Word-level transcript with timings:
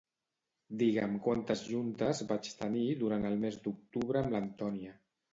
Digue'm 0.81 1.11
quantes 1.25 1.59
juntes 1.73 2.21
vaig 2.31 2.49
tenir 2.61 2.85
durant 3.03 3.27
el 3.29 3.35
mes 3.43 3.59
d'octubre 3.67 4.23
amb 4.23 4.33
l'Antònia. 4.37 4.95